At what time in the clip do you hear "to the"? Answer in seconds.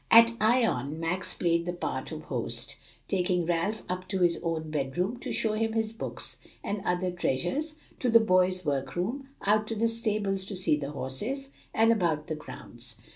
7.99-8.19, 9.67-9.87